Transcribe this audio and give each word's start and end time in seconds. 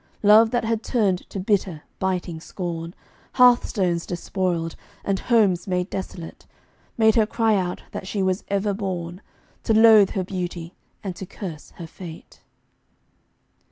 Love 0.23 0.49
that 0.49 0.65
had 0.65 0.81
turned 0.81 1.29
to 1.29 1.39
bitter, 1.39 1.83
biting 1.99 2.39
scorn, 2.39 2.95
Hearthstones 3.33 4.07
despoiled, 4.07 4.75
and 5.05 5.19
homes 5.19 5.67
made 5.67 5.91
desolate, 5.91 6.47
Made 6.97 7.13
her 7.13 7.27
cry 7.27 7.53
out 7.53 7.83
that 7.91 8.07
she 8.07 8.23
was 8.23 8.43
ever 8.47 8.73
born, 8.73 9.21
To 9.65 9.75
loathe 9.75 10.09
her 10.13 10.23
beauty 10.23 10.73
and 11.03 11.15
to 11.17 11.27
curse 11.27 11.69
her 11.75 11.85
fate. 11.85 12.41